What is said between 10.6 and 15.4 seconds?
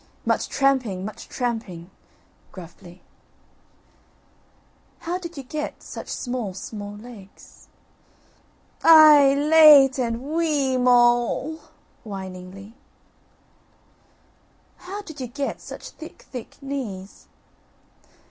e e moul" (whiningly). "How did you